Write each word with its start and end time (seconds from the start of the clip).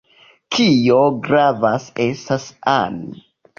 Kio 0.55 0.95
gravas 1.27 1.87
estas 2.07 2.51
ami. 2.75 3.25